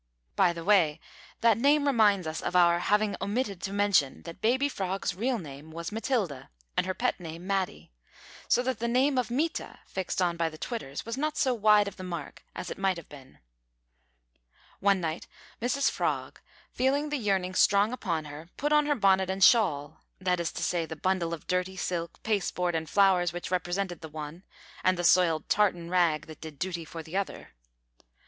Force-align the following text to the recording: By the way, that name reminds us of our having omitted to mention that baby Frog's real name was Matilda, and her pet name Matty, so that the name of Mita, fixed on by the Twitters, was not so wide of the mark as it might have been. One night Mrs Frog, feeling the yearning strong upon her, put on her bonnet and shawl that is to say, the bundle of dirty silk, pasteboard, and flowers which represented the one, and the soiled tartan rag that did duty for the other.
By 0.35 0.51
the 0.51 0.63
way, 0.63 0.99
that 1.41 1.59
name 1.59 1.85
reminds 1.85 2.25
us 2.25 2.41
of 2.41 2.55
our 2.55 2.79
having 2.79 3.15
omitted 3.21 3.61
to 3.61 3.71
mention 3.71 4.23
that 4.23 4.41
baby 4.41 4.67
Frog's 4.67 5.13
real 5.13 5.37
name 5.37 5.69
was 5.69 5.91
Matilda, 5.91 6.49
and 6.75 6.87
her 6.87 6.95
pet 6.95 7.19
name 7.19 7.45
Matty, 7.45 7.91
so 8.47 8.63
that 8.63 8.79
the 8.79 8.87
name 8.87 9.19
of 9.19 9.29
Mita, 9.29 9.77
fixed 9.85 10.19
on 10.19 10.37
by 10.37 10.49
the 10.49 10.57
Twitters, 10.57 11.05
was 11.05 11.17
not 11.19 11.37
so 11.37 11.53
wide 11.53 11.87
of 11.87 11.97
the 11.97 12.03
mark 12.03 12.43
as 12.55 12.71
it 12.71 12.79
might 12.79 12.97
have 12.97 13.09
been. 13.09 13.37
One 14.79 14.99
night 15.01 15.27
Mrs 15.61 15.91
Frog, 15.91 16.39
feeling 16.71 17.09
the 17.09 17.17
yearning 17.17 17.53
strong 17.53 17.93
upon 17.93 18.25
her, 18.25 18.49
put 18.57 18.73
on 18.73 18.87
her 18.87 18.95
bonnet 18.95 19.29
and 19.29 19.43
shawl 19.43 20.01
that 20.19 20.39
is 20.39 20.51
to 20.53 20.63
say, 20.63 20.87
the 20.87 20.95
bundle 20.95 21.31
of 21.31 21.45
dirty 21.45 21.77
silk, 21.77 22.23
pasteboard, 22.23 22.73
and 22.73 22.89
flowers 22.89 23.31
which 23.33 23.51
represented 23.51 24.01
the 24.01 24.09
one, 24.09 24.41
and 24.83 24.97
the 24.97 25.03
soiled 25.03 25.47
tartan 25.47 25.91
rag 25.91 26.25
that 26.25 26.41
did 26.41 26.57
duty 26.57 26.85
for 26.85 27.03
the 27.03 27.15
other. 27.15 27.49